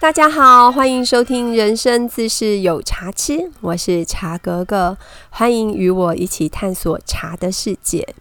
[0.00, 4.96] 大家好，欢迎收听《人生自是有茶吃》，我是茶格格，
[5.28, 8.14] 欢迎与我一起探索茶的世界。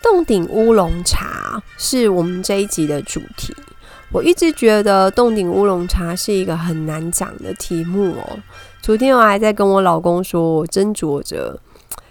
[0.00, 3.52] 洞顶乌龙茶是我们这一集的主题。
[4.12, 8.38] 我一直觉得洞顶乌龙茶是一个很难讲的题目哦。
[8.80, 11.60] 昨天我还在跟我老公说，我斟酌着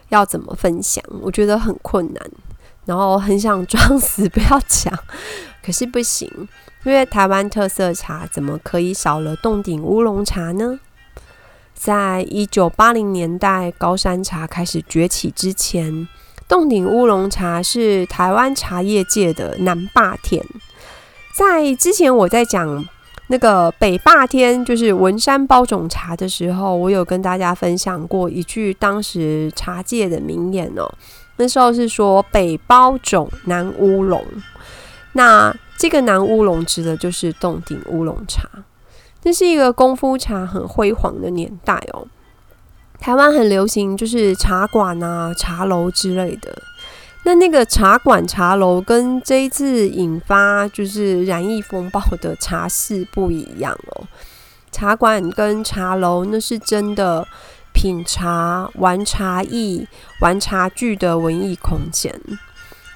[0.09, 2.21] 要怎么分享，我觉得很困难，
[2.83, 4.93] 然后很想装死不要讲，
[5.65, 6.29] 可是不行。
[6.83, 10.79] 因为台湾特色茶怎么可以少了洞顶乌龙茶呢？
[11.73, 16.07] 在一九八零年代高山茶开始崛起之前，
[16.47, 20.45] 洞顶乌龙茶是台湾茶叶界的南霸天。
[21.33, 22.85] 在之前我在讲
[23.27, 30.93] 那个北霸天，就是文山包种茶的时候，我有跟大家分享过一句当时茶界的名言哦。
[31.37, 34.21] 那时候是说北包种南乌龙，
[35.13, 35.55] 那。
[35.83, 38.47] 这个南乌龙指的就是洞顶乌龙茶，
[39.21, 42.07] 这是一个功夫茶很辉煌的年代哦。
[43.01, 46.57] 台湾很流行就是茶馆啊、茶楼之类的。
[47.25, 54.07] 那那个茶馆、茶楼跟这一次引发就是染艺风暴的茶室不一样哦。
[54.71, 57.27] 茶馆跟茶楼那是真的
[57.73, 59.85] 品茶、玩茶艺、
[60.21, 62.17] 玩茶具的文艺空间。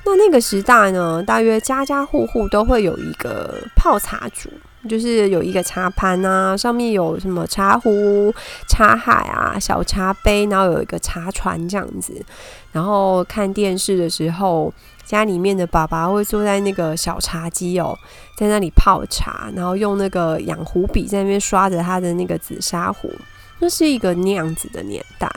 [0.07, 4.49] 那那个时代呢，大约家家户户都会有一个泡茶组，
[4.87, 8.33] 就是有一个茶盘啊，上面有什么茶壶、
[8.69, 12.23] 茶海啊、小茶杯，然后有一个茶船这样子。
[12.71, 17.97] 然后看电视的时候，家里面的爸爸会坐在那个小茶几哦，
[18.37, 23.11] 在那里泡茶，然后用那个养壶笔在那边刷着他的那个紫砂壶。
[23.59, 25.29] 那是一个那样子的年代。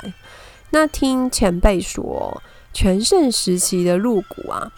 [0.71, 2.41] 那听前辈说。
[2.73, 4.71] 全盛时期的鹿谷啊，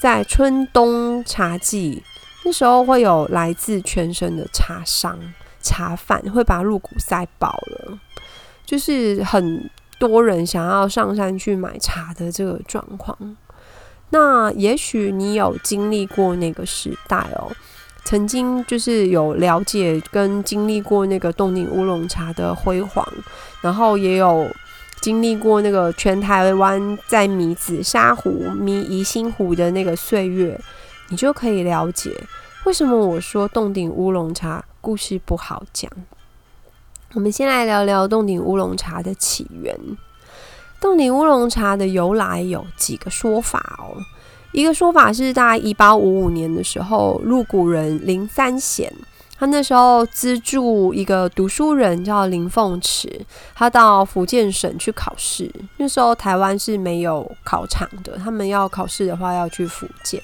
[0.00, 2.02] 在春冬茶季，
[2.44, 5.18] 那时候会有来自全省的茶商、
[5.60, 7.98] 茶贩会把鹿谷塞饱了，
[8.64, 13.36] 就是很多人想要上山去买茶的这个状况。
[14.10, 17.50] 那也许你有经历过那个时代哦，
[18.04, 23.06] 曾经就是有了解跟经历过那个洞顶乌龙茶的辉煌，
[23.60, 24.48] 然后也有。
[25.00, 30.60] 经历过那个全台湾在迷紫砂壶、迷宜兴壶的那个岁月，
[31.08, 32.14] 你就可以了解
[32.64, 35.90] 为什么我说洞顶乌龙茶故事不好讲。
[37.14, 39.74] 我们先来聊聊洞顶乌龙茶的起源。
[40.80, 43.96] 洞顶乌龙茶的由来有几个说法哦。
[44.52, 48.92] 一个说法是，在一八五五年的时候，鹿谷人林三贤。
[49.40, 53.24] 他那时候资助一个读书人叫林凤池，
[53.54, 55.50] 他到福建省去考试。
[55.78, 60.22] 那时候台湾是没有考场的，他们要考试的话要去福建。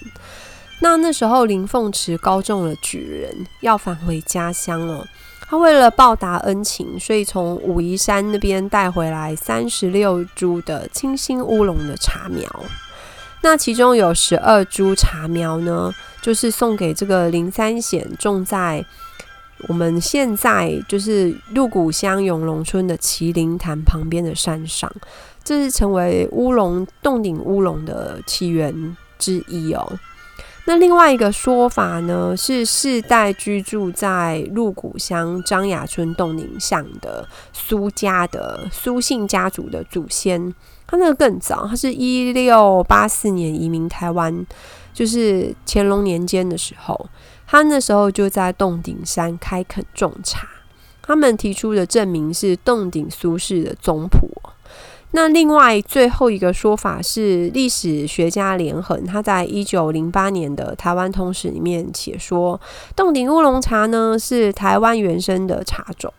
[0.81, 5.07] 那那时候林凤池高中了举人，要返回家乡了。
[5.49, 12.47] 他为了报答恩情，所以从武夷山那边带回来三十六株的清新乌龙的茶苗。
[13.41, 15.95] 那其中有十二株茶苗呢，
[16.27, 18.85] 就是送给这个林三贤种在。
[19.69, 24.93] 我们现在就是鹿谷乡永隆村的麒麟潭旁边的山上，
[25.45, 29.99] 这是成为乌龙洞顶乌龙的起源之一哦。
[30.67, 40.53] 那另外一个说法呢，是世代居住在鹿谷乡张雅村洞顶上的苏家的苏姓家族的祖先，
[40.87, 44.45] 他那个更早，他是一六八四年移民台湾，
[44.97, 47.07] 就是乾隆年间的时候。
[47.47, 50.49] 他那时候就在洞顶山开垦种茶，
[51.01, 54.29] 他们提出的证明是洞顶苏轼的宗谱。
[55.13, 62.61] 那另外最后一个说法是历史学家连横，他在一九零八年的台湾通史里面写说，
[62.97, 66.13] 洞顶乌龙茶呢是台湾原生的茶种，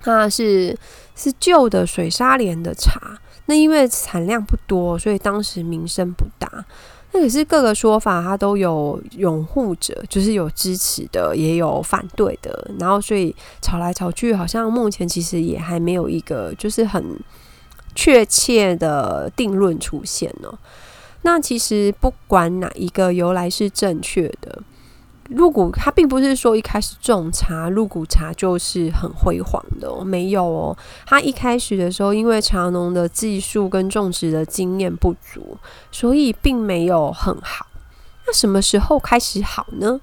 [0.00, 0.74] 它是
[1.14, 6.64] 是旧的水沙连的茶，那因为产量不多，所以当时名声不大。
[7.12, 12.70] 那可是各个说法，它都有拥护者，就是有支持的，也有反对的。
[12.78, 17.04] 然后所以吵来吵去，好像目前其实也还没有一个就是很
[17.94, 20.52] 确切的定论出现呢。
[21.20, 24.62] 那其实不管哪一个由来是正确的。
[25.28, 30.76] 入谷它并不是说一开始种茶，入谷茶就是很辉煌的哦，没有哦。
[31.06, 35.56] 它一开始的时候，因为茶农的技术跟种植的经验不足，
[35.90, 37.66] 所以并没有很好。
[38.26, 40.00] 那什么时候开始好呢？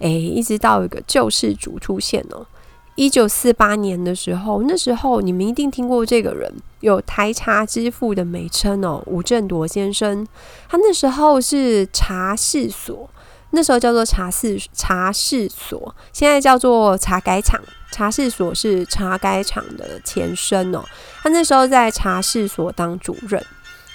[0.00, 2.46] 诶，一直到一个救世主出现哦。
[2.94, 10.26] 一九四八年的时候，那时候你们一定听过这个人，有台茶之父的美称哦，吴振铎先生。
[10.68, 13.08] 他那时候是茶事所。
[13.50, 17.60] 那时候叫做茶室茶室所，现在叫做茶改厂。
[17.90, 20.84] 茶室所是茶改厂的前身哦。
[21.22, 23.42] 他那时候在茶室所当主任，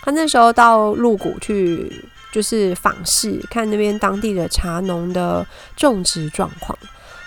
[0.01, 5.45] 他那时候到鹿谷去就是访视，看那边当地的茶农的
[5.75, 6.77] 种植状况。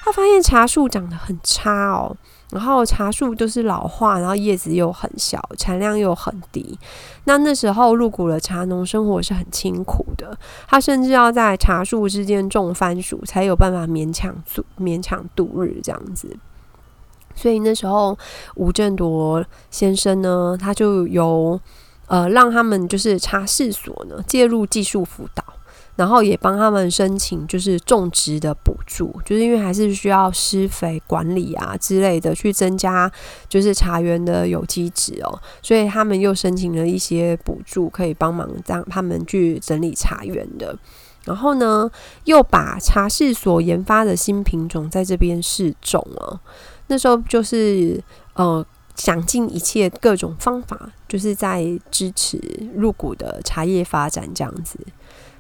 [0.03, 2.17] 他发现茶树长得很差哦。
[2.51, 6.79] 然后茶树就是老化，然后叶子又很小，产量又很低。
[7.25, 10.39] 那那时候入股的茶农生活是很辛苦的，
[10.69, 16.37] 他甚至要在茶树之间种番薯，才有办法勉强度勉强度日这样子。
[17.35, 18.17] 所以那时候
[18.55, 21.61] 吴振铎先生呢，他就由
[22.07, 25.45] 呃让他们就是茶事所呢介入技术辅导。
[25.97, 33.11] 然后也帮他们申请，就是种植的补助，就是因为还是需要施肥管理啊之类的，去增加
[33.49, 40.79] 就是茶园的有机质哦，所以他们又申请了一些补助，可以帮忙让他们去整理茶园的。
[41.25, 41.91] 然后呢，
[42.25, 46.39] 又把茶室所研发的新品种在这边试种哦。
[46.87, 48.01] 那时候就是
[48.35, 48.65] 呃，
[48.95, 52.41] 想尽一切各种方法，就是在支持
[52.77, 54.79] 入股的茶叶发展这样子。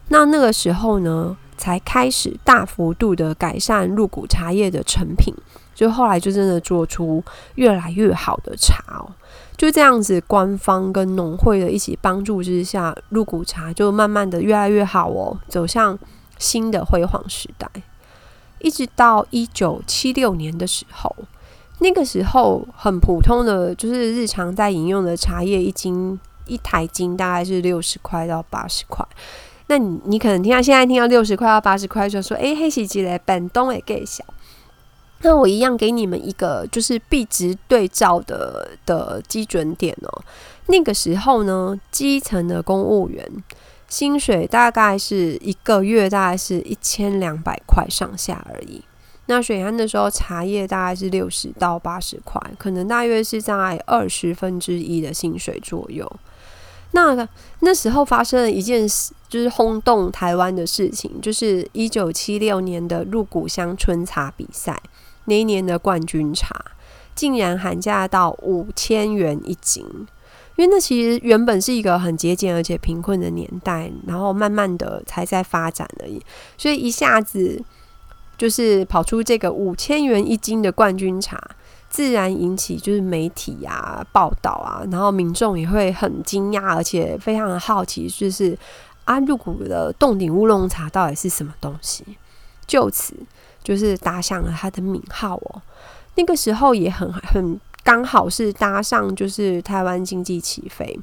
[0.08, 5.34] 那那个时候呢，才开始大幅度的改善入股茶叶的成品，
[5.74, 7.22] 就后来就真的做出
[7.56, 9.10] 越来越好的茶哦。
[9.56, 15.98] 就这样子，官方跟农会的一起帮助之下，入股茶就慢慢的越来越好哦，走向
[16.38, 17.68] 新的辉煌时代。
[18.58, 21.14] 一直到一九七六年的时候，
[21.80, 29.06] 那个时候很普通的就是日常在饮用的茶叶，一斤一台斤大概是六十块到八十块。
[29.68, 34.24] 那你你可能听到现在听到六十块到八十块，就说哎，黑喜鸡嘞，本东也给小。
[35.22, 40.22] 那我一样给你们一个就是币值对照的的基准点哦。
[40.66, 43.26] 那个时候呢，基层的公务员
[43.88, 48.84] 薪水大概是一个月大概是一千两百块上下而已。
[49.28, 56.08] 那水安的时候，茶叶大概是六十到八十块，可能大约是在二十分之一的薪水左右。
[56.92, 57.28] 那
[57.60, 64.80] 那时候发生了一件事，就是轰动台湾的事情，就是一九七六年的入谷乡春茶比赛，
[65.26, 66.64] 那一年的冠军茶
[67.14, 69.84] 竟然喊价到五千元一斤，
[70.56, 76.22] 因为那其实原本是一个很节俭而且贫困的年代，然后慢慢的才在发展而已，
[76.56, 77.62] 所以一下子
[78.38, 81.38] 就是跑出这个五千元一斤的冠军茶。
[81.88, 88.58] 自然引起就是媒体啊报道啊，然后民众也会很惊讶，而且非常的好奇，就是
[89.04, 92.04] 安入谷的洞顶乌龙茶到底是什么东西？
[92.66, 93.14] 就此
[93.62, 95.62] 就是打响了他的名号哦。
[96.16, 100.98] 那个时候也很很刚好是搭上就是台湾经济起飞，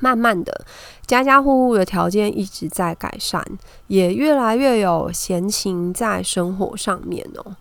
[0.00, 0.64] 慢慢的
[1.06, 3.44] 家家户户的条件一直在改善，
[3.86, 7.54] 也越来越有闲情在生活上面哦。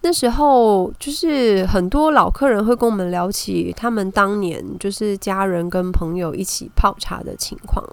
[0.00, 7.84] 那时候就是很多老客人会跟我们聊起他们当年就是家人跟朋友一起泡茶的情况，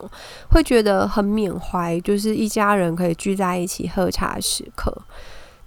[0.52, 4.96] 会觉得很缅怀，就是一家人可以聚在一起喝茶的时刻。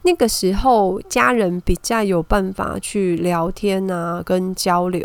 [0.02, 5.04] 那个时候家人比较有办法去聊天啊，跟交流。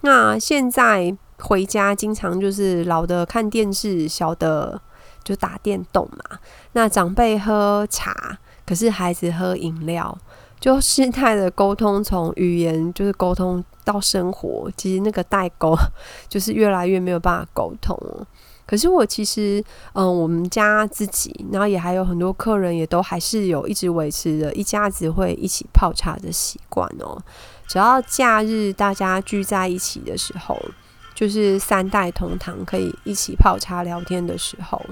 [0.00, 4.80] 那现在回家经常就是老的看电视，小的
[5.22, 6.38] 就打电动嘛。
[6.72, 10.16] 那长辈喝茶，可是孩子喝饮料。
[10.60, 15.76] 就事态的沟通，从语言就是沟通到生活，其实那个代沟
[16.28, 17.96] 就是越来越没有办法沟通。
[18.66, 27.16] 可是我其实，嗯，我们家自己，然后也还有很多客人，也都还是有一直维持着一家子会一起泡茶的习惯哦。
[27.66, 30.60] 只要假日大家聚在一起的时候，
[31.14, 34.84] 就是三代同堂可以一起泡茶聊天的时候，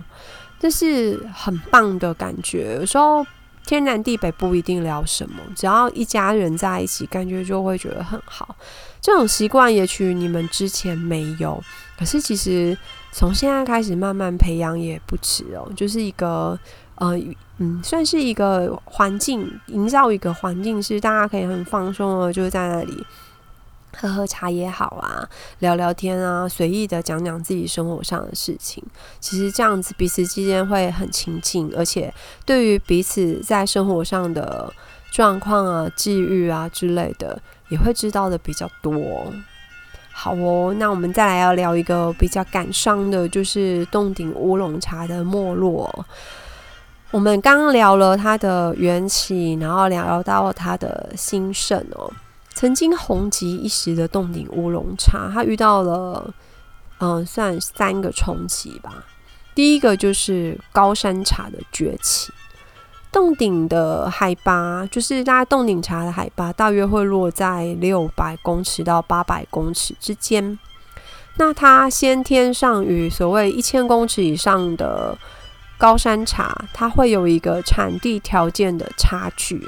[0.58, 2.76] 这是很棒的感觉。
[2.76, 3.26] 有时候。
[3.66, 8.54] 天南地北不一定聊什么，只要一家人在一起，感觉就会觉得很好。
[9.00, 11.62] 这种习惯也许你们之前没有，
[11.98, 12.76] 可是其实
[13.12, 15.70] 从现在开始慢慢培养也不迟哦。
[15.76, 16.58] 就是一个
[16.94, 17.18] 呃
[17.58, 23.04] 嗯，算是一个环境，营造一个环境，是大家可以很放松的，就在那里。
[23.98, 25.26] 喝喝茶也好啊，
[25.60, 28.84] 聊聊天啊，随意的讲讲自己生活上的事情。
[29.18, 32.12] 其实这样子彼此之间会很亲近，而且
[32.44, 34.72] 对于彼此在生活上的
[35.10, 38.92] 状况啊、际遇啊之类的，也会知道的比较多。
[40.12, 46.06] 好哦，那我们再来要聊一个比较感伤的，就是洞顶乌龙茶的没落。
[47.10, 52.12] 我们刚聊了它的缘起，然后聊到它的兴盛哦。
[52.56, 56.32] 曾经红极一时的洞顶乌龙茶，它遇到了
[56.96, 59.04] 嗯，算三个冲击吧。
[59.54, 62.32] 第一个就是高山茶的崛起。
[63.12, 70.58] 洞顶的海拔，就是大家洞顶茶的海拔，大约会落在六百公尺到八百公尺之间。
[71.36, 75.18] 那它先天上与所谓一千公尺以上的
[75.76, 79.62] 高山茶，它会有一个产地条件的差距。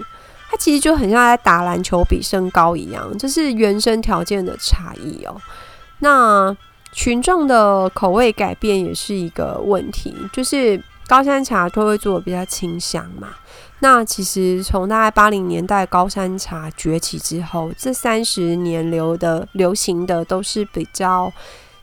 [0.50, 5.36] 它其实就很像在打篮球比身高一样，这是原生条件的差异哦。
[5.98, 6.56] 那
[6.92, 13.28] 群众的口味改变也是一个问题，就是高山茶都会做的比较清香嘛。
[13.80, 21.30] 那其实从大概八零年代高山茶崛起之后，这三十年流的流行的都是比较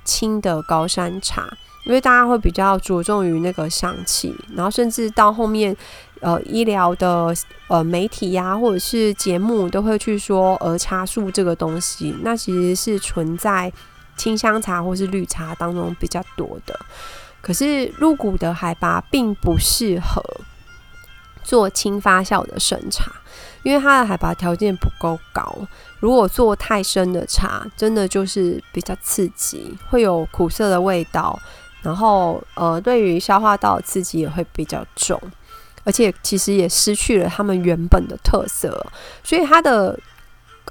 [0.04, 1.48] 轻的高山茶，
[1.86, 5.76] 因为大家会比较着重于那个香气，然后甚至到后面，
[6.22, 7.34] 呃，医疗的
[7.68, 13.72] 呃媒体呀或者是节目都会去说儿茶素这个东西，那其实是存在。
[14.18, 16.80] 清香茶或是绿茶当中比较多的，
[17.42, 20.24] 可是入谷的海拔并不适合
[21.44, 23.12] 做轻发酵的生茶，
[23.62, 25.54] 因为它的海拔条件不够高。
[26.00, 31.38] 如果做太深的茶，真的就是比较刺激，会有苦涩的味道，
[31.82, 35.22] 然后呃，对于消化道的刺激也会比较重，
[35.86, 38.86] 而且其实也失去了他们原本的特色，
[39.24, 39.98] 所以它的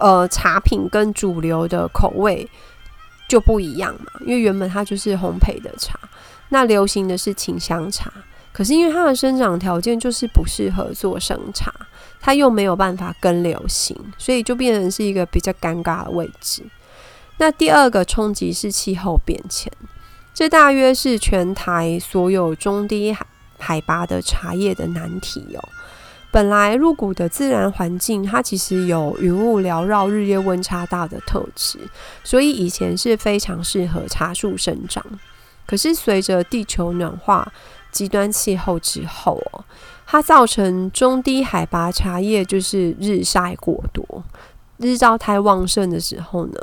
[0.01, 2.47] 呃茶品跟主流的口味。
[3.27, 5.99] 就不一样嘛，因为原本它就是烘焙的茶，
[6.51, 8.13] 那流行的是清香茶，
[8.53, 11.73] 可是因为它的生长条件就是不适合做生茶，
[12.21, 16.63] 它又没有办法跟流行，所以就变成是一个比较尴尬的位置。
[17.39, 19.73] 那第二个冲击是气候变迁，
[20.35, 23.27] 这大约是全台所有中低海
[23.65, 25.61] 海拔的茶叶的难题哦。
[26.31, 31.79] 本来入谷的自然环境，它其实有云雾缭绕、日夜温差大的特质，
[32.25, 35.05] 所以以前是非常适合茶树生长。
[35.65, 37.51] 可是随着地球暖化、
[37.93, 39.65] 极端气候之后哦，
[40.07, 44.25] 它造成中低海拔茶叶就是日晒过多、
[44.79, 46.59] 日照太旺盛的时候呢，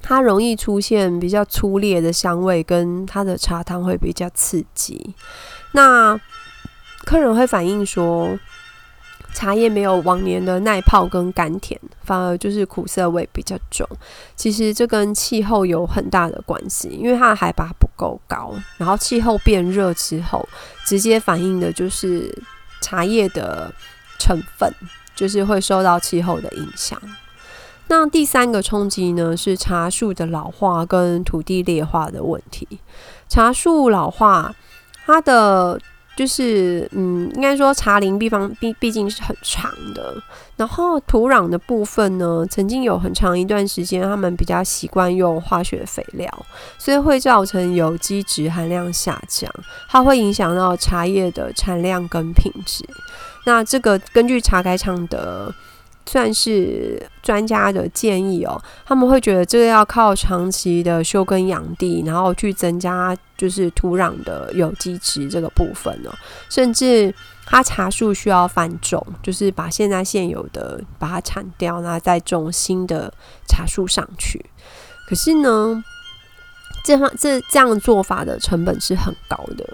[0.00, 5.14] 它容易出现比较粗烈的香味，跟它的茶汤会比较刺激。
[5.72, 6.18] 那
[7.04, 8.38] 客人会反映说。
[9.34, 13.86] 茶叶没有往年的耐泡跟甘甜，反而就是苦涩味比较重。
[14.34, 20.48] 其实这跟气候有很大的关系，因为它的海拔不够高，然后气候变热之后，
[20.84, 22.36] 直接反映的就是
[22.80, 23.72] 茶叶的
[24.18, 24.72] 成分，
[25.14, 27.00] 就是会受到气候的影响。
[27.88, 32.66] 那第三个冲击呢，是茶树的老化跟土地劣化的问题。
[33.28, 34.56] 茶树老化，
[35.08, 35.80] 它的
[36.14, 40.14] 就是，嗯，应该说茶林地方毕毕竟是很长的，
[40.56, 46.46] 然后土壤的部分呢，曾经有很长一段时间，他们比较习惯用化学肥料，
[46.76, 49.50] 所以会造成有机质含量下降，
[49.88, 52.84] 它会影响到茶叶的产量跟品质。
[53.46, 55.54] 那这个根据茶改厂的。
[56.08, 66.10] 算是专家的建议哦，他们会觉得这个要靠长期的休耕养地，然后去增加就是土壤的有机质这个部分哦，
[66.48, 73.12] 甚至它茶树需要翻种，就是把现在现有的把它铲掉，然后再种新的
[73.46, 74.42] 茶树上去。
[75.06, 75.84] 可是呢，
[76.84, 79.64] 这方这这样做法的成本是很高的，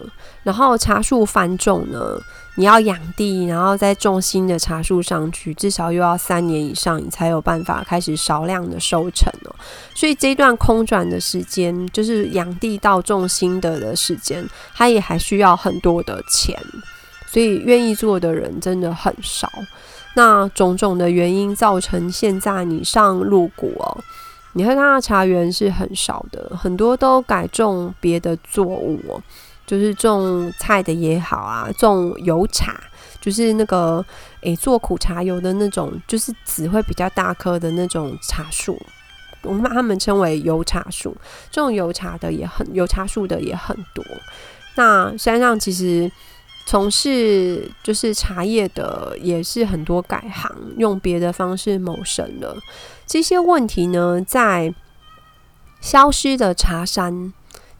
[0.43, 2.21] 然后茶树翻种呢。
[2.57, 9.51] 你要养地，然后再种新的茶树上去，至少又要三年以上，你才有办法开始少量的收成哦。
[9.93, 16.57] 所以这段空转的时间，就是养地到种新的的时间，它也还需要很多的钱，
[17.27, 19.51] 所以愿意做的人真的很少。
[20.15, 23.99] 那种种的原因造成现在你上入股哦，
[24.55, 29.23] 你会看到茶园是很少的，很多都改种别的作物哦。
[29.67, 32.79] 就是种菜的也好啊，种油茶，
[33.19, 34.05] 就是那个
[34.43, 38.79] 诶做苦茶油的那种，就是籽会比较大颗的那种茶树，
[39.41, 41.17] 我们把它们称为油茶树。
[41.51, 44.05] 种油茶的也很，油茶树的也很多。
[44.77, 46.13] 那山上其实
[46.67, 52.57] 从事就是茶叶的也是很多改行，用别的方式谋生了。
[53.07, 54.75] 这些问题呢，在
[55.81, 57.33] 消失的茶山。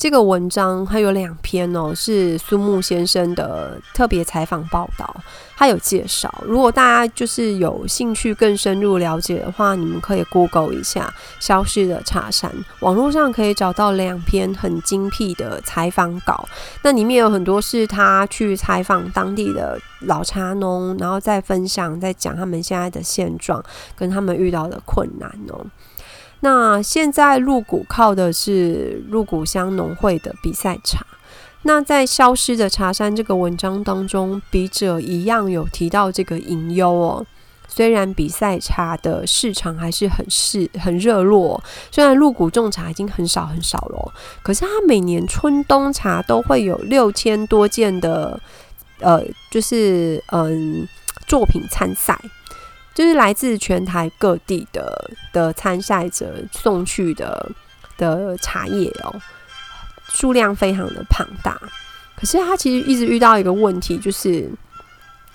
[0.05, 5.17] 这个文章它有两篇哦，是苏木先生的特别采访报道，
[5.57, 6.31] 他有介绍。
[6.47, 16.47] 如果大家就是有兴趣更深入了解的话，你们可以 Google 一下“消失的茶山”，网络上可以找到两篇很精辟的采访稿。
[16.83, 23.65] 那里面有很多是他去采访当地的老茶农，然后再分享、再讲他们现在的现状
[23.97, 25.65] 跟他们遇到的困难哦。
[26.45, 31.07] 那现在入股靠的是入股乡农会的比赛茶，
[31.63, 37.25] 那在《消失的茶山》这个文章当中，笔者一样有提到这个隐忧哦。
[37.67, 48.39] 虽然比赛茶的市场还是很是很热络，虽然入股种茶已经很少很少了，可是它每年春冬茶都会有六千多件的，
[49.01, 50.87] 呃，就是嗯
[51.27, 52.21] 作品参赛，
[52.95, 57.51] 就是来自全台各地的的参赛者送去的
[57.97, 59.15] 的茶叶哦，
[60.09, 61.61] 数量非常的庞大。
[62.17, 64.51] 可是他其实一直遇到一个问题，就是。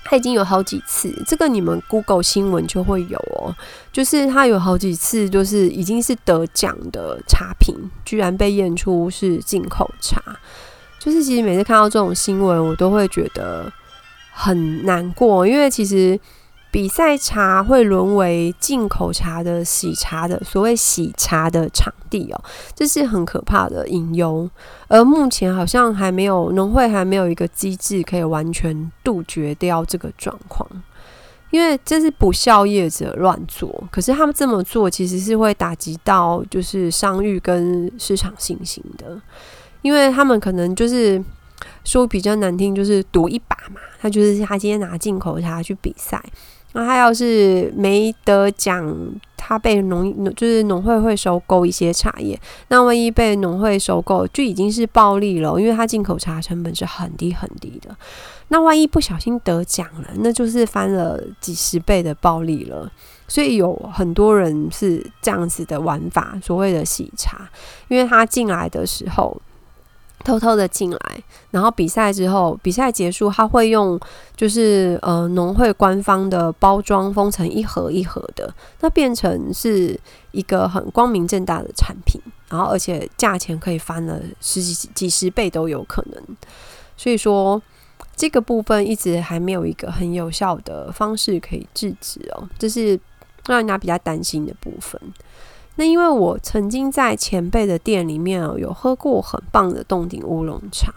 [0.01, 3.53] 他已经有好几次，这个你们 Google 新闻就会有哦，
[3.91, 10.19] 就是他有好几次，就是已经是得奖的茶品，居然被验出是进口茶，
[10.97, 13.71] 就是其实每次看到这种新闻，我都会觉得
[14.33, 16.19] 很难过，因为其实。
[16.71, 22.43] 比赛茶会沦为进口茶的洗茶的所谓洗茶的场地哦，
[22.75, 24.47] 这是很可怕的隐忧。
[24.87, 30.69] 而目前好像还没有农会还没有一个机制可以完全杜绝掉这个状况，
[31.49, 33.83] 因为这是不孝业者乱做。
[33.91, 39.19] 可是他们这么做其实是会打击到就是商誉跟市场信心的，
[39.81, 41.19] 因为他们可能就是
[41.83, 43.81] 说比较难听，就是赌一把嘛。
[43.99, 46.23] 他就是他今天拿进口茶去比赛。
[46.85, 48.95] 他要是没得奖，
[49.37, 52.39] 他被农就是农会会收购一些茶叶。
[52.69, 57.95] 那万一被农会收购，就已经是暴利了，因为他进口茶成本是很低很低的。
[58.49, 62.91] 那万一不小心得奖了，那就是翻了几十倍的暴利了。
[63.27, 67.47] 所以有很多人是这样子的玩法，所谓的洗茶，
[67.87, 69.39] 因为他进来的时候。
[70.23, 73.99] 偷偷的进来，然后比赛之后，比赛结束，他会用
[74.35, 79.99] 就是呃农会官方的包装封成一盒一盒的，那变成是
[80.31, 86.21] 一个很光明正大的产品，然后而且价钱可以翻了十几几十倍都有可能，
[86.97, 87.61] 所以说
[88.15, 92.99] 这个部分一直还没有一个很有效的方式可以制止哦，这是
[93.47, 94.99] 让人家比较担心的部分。
[95.79, 100.93] 那因为我曾经在前辈的店里面哦，有喝过很棒的洞顶乌龙茶，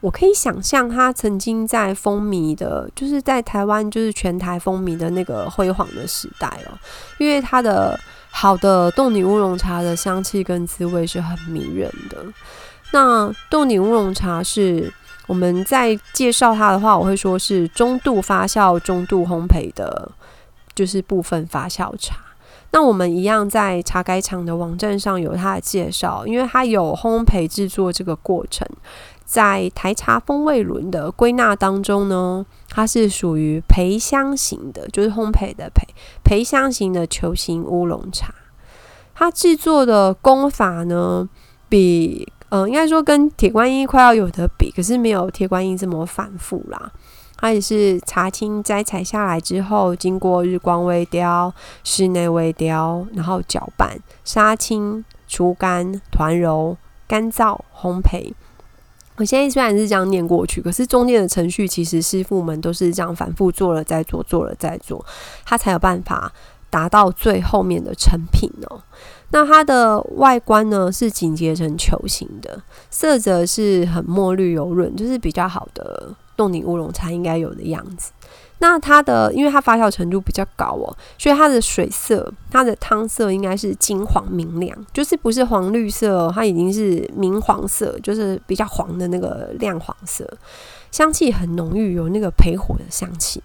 [0.00, 6.76] 我可以想象他曾经在风靡的，就是在台湾就是全台风靡的那个辉煌的时代哦，
[7.16, 7.98] 因为它的
[8.30, 12.18] 好的洞顶乌龙茶的香气跟滋味是很迷人的。
[12.92, 14.92] 那洞顶乌龙茶是
[15.28, 20.12] 我们在介绍它的话，我会说是中度发酵、中度烘焙的，
[20.74, 22.16] 就是部分发酵茶。
[22.72, 28.66] 那我们一样在茶改厂的网站上有它的介绍，因为它有烘焙制作这个过程，
[29.24, 35.86] 在台茶风味轮的归纳当中呢，它是属于培香型的，就是烘焙的培
[36.22, 38.32] 培香型的球形乌龙茶。
[39.14, 41.28] 它制作的功法呢，
[41.68, 46.90] 比嗯，应该说跟铁观音快要有的比，可是没有铁观音这么反复啦。
[47.40, 56.76] 它也是茶青摘采下来之后，经过日光微雕、室内微雕，然后搅拌、杀青、除干、团揉、
[57.08, 58.32] 干燥、烘焙。
[59.16, 65.04] 我现在虽然是这样念过去，可是中间的程序其实师傅们都是这样反复做了再做，做了再做，
[65.44, 66.32] 它才有办法
[66.68, 68.82] 达到最后面的成品哦。
[69.30, 76.14] 那它的外观呢是紧结成球形的，色泽是很墨绿油润，就是比较好的。
[76.36, 78.12] 洞顶乌龙茶应该有的样子。
[78.60, 90.26] 那它的，因为它发酵程度比较高哦，所以它的水色、它的汤色应该是金黄明亮，就是不是黄绿色，它已经是明黄色，就是比较黄的那个亮黄色。
[90.90, 93.42] 香气很浓郁，有那个焙火的香气，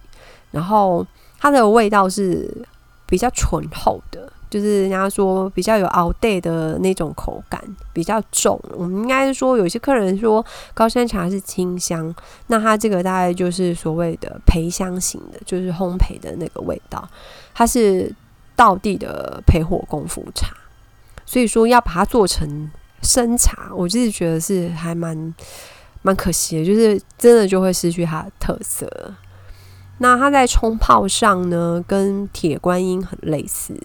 [0.52, 1.06] 然后
[1.38, 2.66] 它的味道是
[3.06, 4.32] 比较醇厚的。
[4.50, 8.60] 就是人家说比较有熬 day 的那种口感，比较重。
[8.74, 12.14] 我们应该是说，有些客人说高山茶是清香，
[12.48, 17.08] 那它这个大概就是所谓的培香型的，就是烘焙的那个味道。
[17.54, 18.14] 它是
[18.56, 20.56] 道地的焙火功夫茶，
[21.26, 25.34] 所以说要把它做成生茶，我就是觉得是还蛮
[26.02, 28.88] 蛮可惜的，就是真的就会失去它的特色。
[30.00, 33.76] 那它在冲泡上呢，跟铁观音很类似，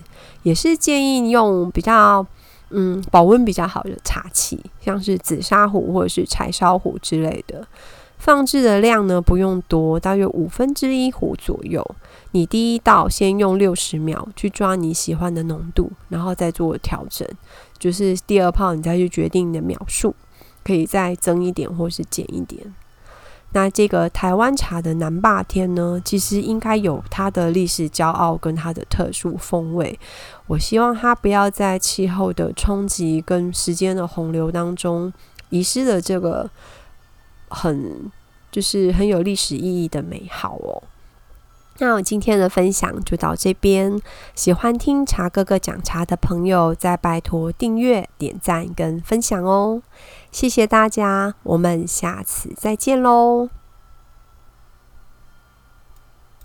[0.43, 2.27] 也是建议用比较
[2.71, 7.67] 嗯保温比较好的茶器，像是紫砂壶或者是柴烧壶之类的。
[8.19, 11.83] 放置的量呢不用多，大约五分之一壶左右。
[12.33, 17.27] 你第一道先用六十秒去抓你喜欢的浓度，然后再做调整。
[17.79, 20.15] 就是第二泡你再去决定你的秒数，
[20.63, 22.75] 可以再增一点或是减一点。
[23.53, 29.99] 那这个台湾茶的南霸天呢，其实应该有它的历史骄傲跟它的特殊风味。
[30.47, 35.13] 我希望它不要在气候的冲击跟时间的洪流当中，
[35.49, 36.49] 遗失了这个
[37.49, 38.11] 很
[38.53, 40.83] 就是很有历史意义的美好哦。
[41.79, 43.99] 那我今天的分享就到这边。
[44.35, 49.81] 喜欢听茶哥哥讲茶的朋友，再拜托订阅、点赞跟分享哦。
[50.31, 53.49] 谢谢大家我们下次再见喽